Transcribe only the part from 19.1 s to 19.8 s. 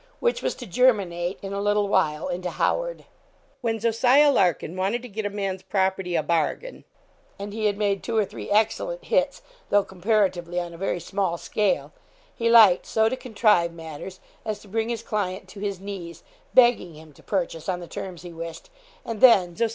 then Jos.